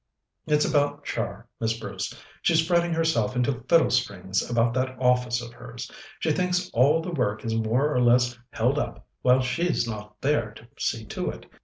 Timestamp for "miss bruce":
1.59-2.11